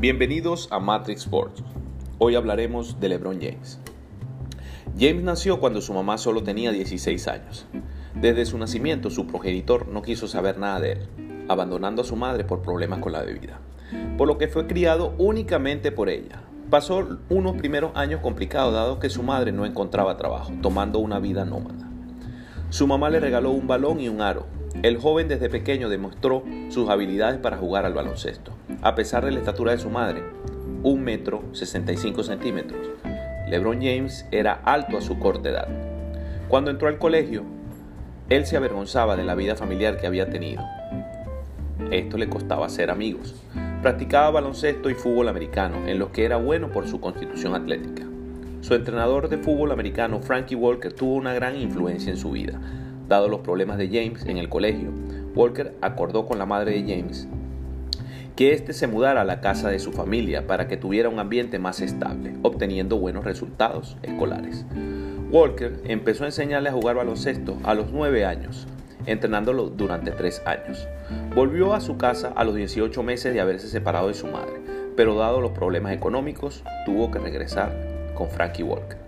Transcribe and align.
Bienvenidos 0.00 0.68
a 0.70 0.78
Matrix 0.78 1.22
Sports. 1.22 1.60
Hoy 2.18 2.36
hablaremos 2.36 3.00
de 3.00 3.08
LeBron 3.08 3.40
James. 3.40 3.80
James 4.96 5.24
nació 5.24 5.58
cuando 5.58 5.80
su 5.80 5.92
mamá 5.92 6.18
solo 6.18 6.44
tenía 6.44 6.70
16 6.70 7.26
años. 7.26 7.66
Desde 8.14 8.46
su 8.46 8.58
nacimiento 8.58 9.10
su 9.10 9.26
progenitor 9.26 9.88
no 9.88 10.02
quiso 10.02 10.28
saber 10.28 10.56
nada 10.56 10.78
de 10.78 10.92
él, 10.92 11.08
abandonando 11.48 12.02
a 12.02 12.04
su 12.04 12.14
madre 12.14 12.44
por 12.44 12.62
problemas 12.62 13.00
con 13.00 13.10
la 13.10 13.24
bebida, 13.24 13.58
por 14.16 14.28
lo 14.28 14.38
que 14.38 14.46
fue 14.46 14.68
criado 14.68 15.16
únicamente 15.18 15.90
por 15.90 16.10
ella. 16.10 16.44
Pasó 16.70 17.18
unos 17.28 17.56
primeros 17.56 17.90
años 17.96 18.20
complicados 18.20 18.72
dado 18.72 19.00
que 19.00 19.10
su 19.10 19.24
madre 19.24 19.50
no 19.50 19.66
encontraba 19.66 20.16
trabajo, 20.16 20.52
tomando 20.62 21.00
una 21.00 21.18
vida 21.18 21.44
nómada. 21.44 21.90
Su 22.70 22.86
mamá 22.86 23.10
le 23.10 23.18
regaló 23.18 23.50
un 23.50 23.66
balón 23.66 23.98
y 23.98 24.08
un 24.08 24.20
aro. 24.20 24.46
El 24.80 24.98
joven 24.98 25.26
desde 25.26 25.48
pequeño 25.48 25.88
demostró 25.88 26.44
sus 26.68 26.88
habilidades 26.88 27.40
para 27.40 27.56
jugar 27.56 27.84
al 27.84 27.94
baloncesto 27.94 28.57
a 28.80 28.94
pesar 28.94 29.24
de 29.24 29.32
la 29.32 29.40
estatura 29.40 29.72
de 29.72 29.78
su 29.78 29.90
madre, 29.90 30.22
un 30.82 31.02
metro 31.02 31.42
65 31.52 32.22
centímetros. 32.22 32.80
LeBron 33.48 33.80
James 33.80 34.24
era 34.30 34.60
alto 34.64 34.98
a 34.98 35.00
su 35.00 35.18
corta 35.18 35.48
edad. 35.48 35.68
Cuando 36.48 36.70
entró 36.70 36.88
al 36.88 36.98
colegio, 36.98 37.42
él 38.28 38.46
se 38.46 38.56
avergonzaba 38.56 39.16
de 39.16 39.24
la 39.24 39.34
vida 39.34 39.56
familiar 39.56 39.96
que 39.96 40.06
había 40.06 40.30
tenido. 40.30 40.62
Esto 41.90 42.18
le 42.18 42.28
costaba 42.28 42.66
hacer 42.66 42.90
amigos. 42.90 43.34
Practicaba 43.82 44.30
baloncesto 44.30 44.90
y 44.90 44.94
fútbol 44.94 45.28
americano, 45.28 45.88
en 45.88 45.98
los 45.98 46.10
que 46.10 46.24
era 46.24 46.36
bueno 46.36 46.70
por 46.70 46.86
su 46.86 47.00
constitución 47.00 47.54
atlética. 47.54 48.04
Su 48.60 48.74
entrenador 48.74 49.28
de 49.28 49.38
fútbol 49.38 49.72
americano, 49.72 50.20
Frankie 50.20 50.56
Walker, 50.56 50.92
tuvo 50.92 51.14
una 51.14 51.32
gran 51.32 51.56
influencia 51.56 52.10
en 52.10 52.18
su 52.18 52.30
vida. 52.30 52.60
Dado 53.08 53.28
los 53.28 53.40
problemas 53.40 53.78
de 53.78 53.88
James 53.88 54.24
en 54.26 54.36
el 54.36 54.48
colegio, 54.48 54.90
Walker 55.34 55.74
acordó 55.80 56.26
con 56.26 56.38
la 56.38 56.46
madre 56.46 56.82
de 56.82 56.96
James 56.96 57.28
que 58.38 58.52
éste 58.52 58.72
se 58.72 58.86
mudara 58.86 59.22
a 59.22 59.24
la 59.24 59.40
casa 59.40 59.68
de 59.68 59.80
su 59.80 59.90
familia 59.90 60.46
para 60.46 60.68
que 60.68 60.76
tuviera 60.76 61.08
un 61.08 61.18
ambiente 61.18 61.58
más 61.58 61.80
estable, 61.80 62.36
obteniendo 62.42 62.96
buenos 62.96 63.24
resultados 63.24 63.96
escolares. 64.04 64.64
Walker 65.32 65.80
empezó 65.82 66.22
a 66.22 66.28
enseñarle 66.28 66.68
a 66.68 66.72
jugar 66.72 66.94
baloncesto 66.94 67.58
a 67.64 67.74
los 67.74 67.90
9 67.90 68.24
años, 68.24 68.68
entrenándolo 69.06 69.70
durante 69.70 70.12
3 70.12 70.42
años. 70.46 70.86
Volvió 71.34 71.74
a 71.74 71.80
su 71.80 71.96
casa 71.96 72.32
a 72.36 72.44
los 72.44 72.54
18 72.54 73.02
meses 73.02 73.34
de 73.34 73.40
haberse 73.40 73.66
separado 73.66 74.06
de 74.06 74.14
su 74.14 74.28
madre, 74.28 74.60
pero 74.94 75.16
dado 75.16 75.40
los 75.40 75.50
problemas 75.50 75.92
económicos, 75.92 76.62
tuvo 76.86 77.10
que 77.10 77.18
regresar 77.18 77.74
con 78.14 78.30
Frankie 78.30 78.62
Walker. 78.62 78.98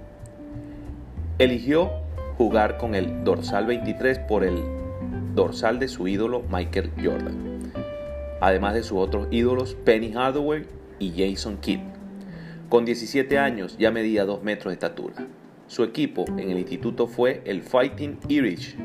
Eligió 1.39 1.89
jugar 2.37 2.79
con 2.79 2.97
el 2.97 3.23
dorsal 3.23 3.67
23 3.67 4.19
por 4.19 4.43
el 4.43 4.57
dorsal 5.37 5.79
de 5.79 5.87
su 5.87 6.09
ídolo 6.09 6.43
Michael 6.51 6.91
Jordan 7.01 7.50
además 8.41 8.75
de 8.75 8.83
sus 8.83 8.99
otros 8.99 9.29
ídolos 9.31 9.77
Penny 9.85 10.13
Hardaway 10.13 10.65
y 10.99 11.13
Jason 11.17 11.59
Kidd. 11.59 11.81
Con 12.69 12.85
17 12.85 13.39
años 13.39 13.77
ya 13.79 13.91
medía 13.91 14.25
2 14.25 14.43
metros 14.43 14.71
de 14.71 14.75
estatura. 14.75 15.15
Su 15.67 15.85
equipo 15.85 16.25
en 16.29 16.51
el 16.51 16.59
instituto 16.59 17.07
fue 17.07 17.43
el 17.45 17.63
Fighting 17.63 18.19
Irish 18.29 18.77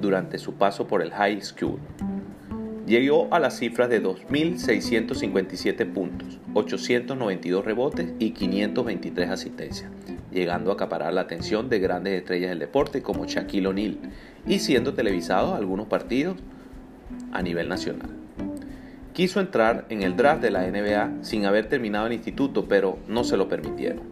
durante 0.00 0.38
su 0.38 0.54
paso 0.54 0.86
por 0.86 1.02
el 1.02 1.12
High 1.12 1.42
School. 1.42 1.78
Llegó 2.86 3.28
a 3.32 3.38
las 3.38 3.58
cifras 3.58 3.90
de 3.90 4.02
2.657 4.02 5.92
puntos, 5.92 6.38
892 6.54 7.64
rebotes 7.64 8.12
y 8.18 8.30
523 8.30 9.28
asistencias, 9.28 9.90
llegando 10.32 10.70
a 10.70 10.74
acaparar 10.74 11.12
la 11.12 11.20
atención 11.20 11.68
de 11.68 11.80
grandes 11.80 12.14
estrellas 12.14 12.48
del 12.50 12.60
deporte 12.60 13.02
como 13.02 13.26
Shaquille 13.26 13.66
O'Neal 13.66 13.98
y 14.46 14.60
siendo 14.60 14.94
televisados 14.94 15.54
algunos 15.54 15.86
partidos 15.86 16.36
a 17.32 17.42
nivel 17.42 17.68
nacional. 17.68 18.27
Quiso 19.18 19.40
entrar 19.40 19.84
en 19.88 20.04
el 20.04 20.14
draft 20.14 20.40
de 20.40 20.52
la 20.52 20.64
NBA 20.64 21.24
sin 21.24 21.44
haber 21.44 21.68
terminado 21.68 22.06
el 22.06 22.12
instituto, 22.12 22.66
pero 22.68 23.00
no 23.08 23.24
se 23.24 23.36
lo 23.36 23.48
permitieron. 23.48 24.04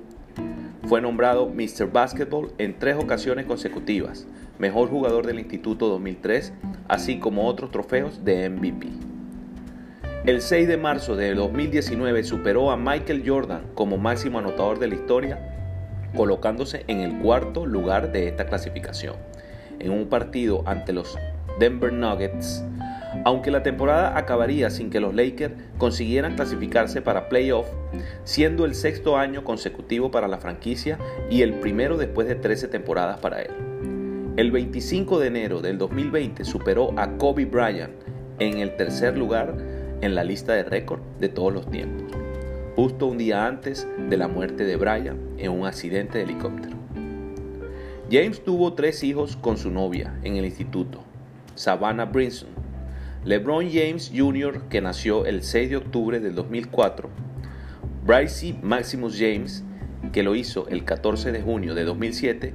Fue 0.88 1.00
nombrado 1.00 1.48
Mr. 1.48 1.92
Basketball 1.92 2.50
en 2.58 2.76
tres 2.76 2.96
ocasiones 2.96 3.46
consecutivas, 3.46 4.26
mejor 4.58 4.88
jugador 4.88 5.24
del 5.24 5.38
instituto 5.38 5.86
2003, 5.86 6.52
así 6.88 7.20
como 7.20 7.46
otros 7.46 7.70
trofeos 7.70 8.24
de 8.24 8.50
MVP. 8.50 8.88
El 10.24 10.42
6 10.42 10.66
de 10.66 10.76
marzo 10.76 11.14
de 11.14 11.36
2019 11.36 12.24
superó 12.24 12.72
a 12.72 12.76
Michael 12.76 13.22
Jordan 13.24 13.62
como 13.76 13.98
máximo 13.98 14.40
anotador 14.40 14.80
de 14.80 14.88
la 14.88 14.96
historia, 14.96 15.38
colocándose 16.16 16.82
en 16.88 16.98
el 16.98 17.16
cuarto 17.20 17.64
lugar 17.64 18.10
de 18.10 18.26
esta 18.26 18.46
clasificación. 18.46 19.14
En 19.78 19.92
un 19.92 20.08
partido 20.08 20.64
ante 20.66 20.92
los 20.92 21.16
Denver 21.60 21.92
Nuggets, 21.92 22.64
aunque 23.24 23.50
la 23.50 23.62
temporada 23.62 24.16
acabaría 24.16 24.70
sin 24.70 24.90
que 24.90 25.00
los 25.00 25.14
Lakers 25.14 25.54
consiguieran 25.78 26.36
clasificarse 26.36 27.02
para 27.02 27.28
playoff, 27.28 27.66
siendo 28.24 28.64
el 28.64 28.74
sexto 28.74 29.16
año 29.16 29.44
consecutivo 29.44 30.10
para 30.10 30.28
la 30.28 30.38
franquicia 30.38 30.98
y 31.30 31.42
el 31.42 31.54
primero 31.54 31.96
después 31.96 32.28
de 32.28 32.34
13 32.34 32.68
temporadas 32.68 33.18
para 33.18 33.42
él. 33.42 33.50
El 34.36 34.50
25 34.50 35.18
de 35.18 35.28
enero 35.28 35.60
del 35.60 35.78
2020 35.78 36.44
superó 36.44 36.92
a 36.98 37.16
Kobe 37.16 37.46
Bryant 37.46 37.94
en 38.38 38.58
el 38.58 38.76
tercer 38.76 39.16
lugar 39.16 39.56
en 40.02 40.14
la 40.14 40.24
lista 40.24 40.52
de 40.52 40.62
récord 40.62 41.00
de 41.18 41.28
todos 41.28 41.52
los 41.52 41.70
tiempos, 41.70 42.12
justo 42.76 43.06
un 43.06 43.16
día 43.16 43.46
antes 43.46 43.88
de 44.10 44.16
la 44.16 44.28
muerte 44.28 44.64
de 44.64 44.76
Bryant 44.76 45.18
en 45.38 45.50
un 45.52 45.66
accidente 45.66 46.18
de 46.18 46.24
helicóptero. 46.24 46.76
James 48.10 48.44
tuvo 48.44 48.74
tres 48.74 49.02
hijos 49.02 49.36
con 49.36 49.56
su 49.56 49.70
novia 49.70 50.18
en 50.22 50.36
el 50.36 50.44
instituto, 50.44 51.00
Savannah 51.54 52.04
Brinson, 52.04 52.50
LeBron 53.26 53.68
James 53.72 54.12
Jr., 54.14 54.68
que 54.68 54.80
nació 54.80 55.26
el 55.26 55.42
6 55.42 55.70
de 55.70 55.76
octubre 55.78 56.20
del 56.20 56.36
2004, 56.36 57.10
Bryce 58.06 58.54
Maximus 58.62 59.18
James, 59.18 59.64
que 60.12 60.22
lo 60.22 60.36
hizo 60.36 60.68
el 60.68 60.84
14 60.84 61.32
de 61.32 61.42
junio 61.42 61.74
de 61.74 61.82
2007, 61.82 62.54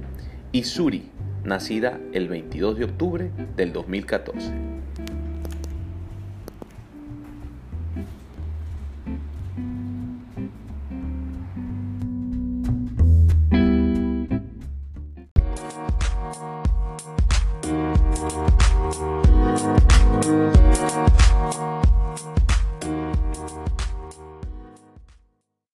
y 0.50 0.64
Suri, 0.64 1.10
nacida 1.44 2.00
el 2.14 2.28
22 2.28 2.78
de 2.78 2.84
octubre 2.86 3.30
del 3.54 3.74
2014. 3.74 4.71